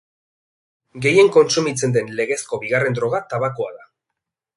Gehien 1.05 1.29
kontsumitzen 1.35 1.93
den 1.97 2.09
legezko 2.21 2.59
bigarren 2.65 2.97
droga 3.01 3.21
tabakoa 3.35 3.69
da. 3.77 3.85